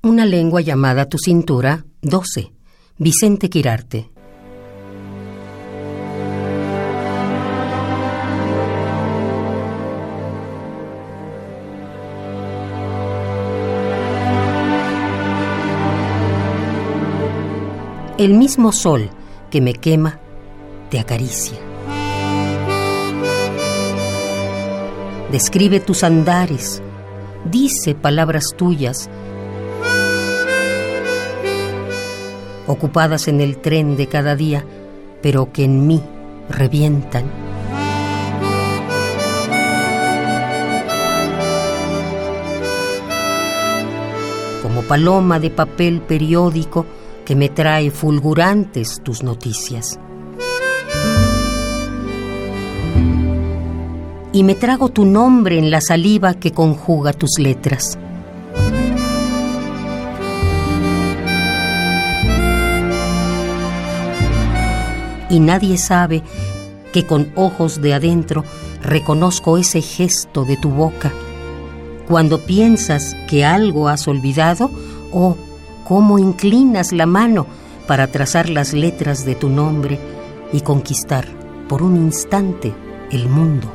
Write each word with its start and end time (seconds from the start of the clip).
Una 0.00 0.24
lengua 0.24 0.60
llamada 0.60 1.08
tu 1.08 1.18
cintura, 1.18 1.84
12. 2.02 2.52
Vicente 2.98 3.50
Quirarte. 3.50 4.08
El 18.18 18.34
mismo 18.34 18.70
sol 18.70 19.10
que 19.50 19.60
me 19.60 19.74
quema 19.74 20.20
te 20.90 21.00
acaricia. 21.00 21.58
Describe 25.32 25.80
tus 25.80 26.04
andares, 26.04 26.80
dice 27.44 27.96
palabras 27.96 28.54
tuyas, 28.56 29.10
ocupadas 32.68 33.26
en 33.26 33.40
el 33.40 33.56
tren 33.56 33.96
de 33.96 34.06
cada 34.06 34.36
día, 34.36 34.64
pero 35.20 35.52
que 35.52 35.64
en 35.64 35.86
mí 35.86 36.00
revientan. 36.48 37.24
Como 44.62 44.82
paloma 44.82 45.40
de 45.40 45.50
papel 45.50 46.02
periódico, 46.02 46.86
que 47.24 47.34
me 47.34 47.48
trae 47.48 47.90
fulgurantes 47.90 49.02
tus 49.02 49.22
noticias. 49.22 49.98
Y 54.32 54.44
me 54.44 54.54
trago 54.54 54.90
tu 54.90 55.04
nombre 55.04 55.58
en 55.58 55.70
la 55.70 55.80
saliva 55.80 56.34
que 56.34 56.52
conjuga 56.52 57.12
tus 57.12 57.38
letras. 57.38 57.98
Y 65.30 65.40
nadie 65.40 65.78
sabe 65.78 66.22
que 66.92 67.04
con 67.04 67.30
ojos 67.34 67.80
de 67.80 67.94
adentro 67.94 68.44
reconozco 68.82 69.58
ese 69.58 69.82
gesto 69.82 70.44
de 70.44 70.56
tu 70.56 70.70
boca 70.70 71.12
cuando 72.08 72.40
piensas 72.40 73.14
que 73.28 73.44
algo 73.44 73.88
has 73.88 74.08
olvidado 74.08 74.70
o 75.12 75.36
cómo 75.86 76.18
inclinas 76.18 76.92
la 76.92 77.04
mano 77.04 77.46
para 77.86 78.06
trazar 78.06 78.48
las 78.48 78.72
letras 78.72 79.26
de 79.26 79.34
tu 79.34 79.50
nombre 79.50 79.98
y 80.52 80.62
conquistar 80.62 81.26
por 81.68 81.82
un 81.82 81.96
instante 81.96 82.74
el 83.10 83.28
mundo. 83.28 83.70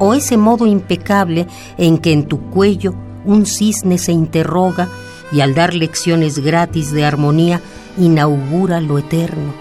O 0.00 0.14
ese 0.14 0.36
modo 0.36 0.66
impecable 0.66 1.46
en 1.78 1.98
que 1.98 2.12
en 2.12 2.26
tu 2.26 2.50
cuello 2.50 2.92
un 3.24 3.46
cisne 3.46 3.98
se 3.98 4.10
interroga 4.10 4.88
y 5.32 5.40
al 5.40 5.54
dar 5.54 5.74
lecciones 5.74 6.38
gratis 6.38 6.92
de 6.92 7.04
armonía 7.04 7.60
inaugura 7.96 8.80
lo 8.80 8.98
eterno 8.98 9.54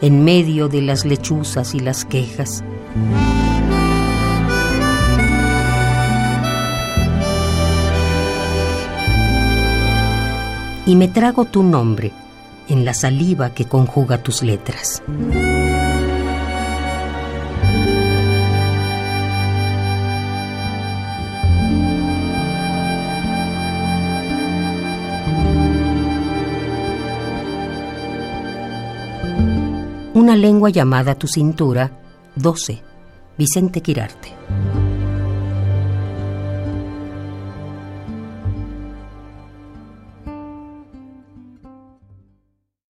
en 0.00 0.24
medio 0.24 0.68
de 0.68 0.82
las 0.82 1.04
lechuzas 1.04 1.74
y 1.74 1.80
las 1.80 2.04
quejas. 2.04 2.62
y 10.88 10.96
me 10.96 11.06
trago 11.06 11.44
tu 11.44 11.62
nombre 11.62 12.12
en 12.66 12.86
la 12.86 12.94
saliva 12.94 13.50
que 13.50 13.66
conjuga 13.66 14.22
tus 14.22 14.42
letras. 14.42 15.02
Una 30.18 30.34
lengua 30.34 30.68
llamada 30.70 31.14
tu 31.14 31.28
cintura, 31.28 31.92
12. 32.34 32.82
Vicente 33.36 33.80
Quirarte. 33.82 34.32